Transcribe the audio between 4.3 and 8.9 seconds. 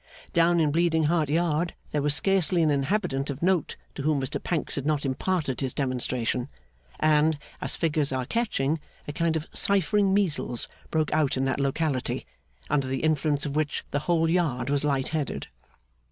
Pancks had not imparted his demonstration, and, as figures are catching,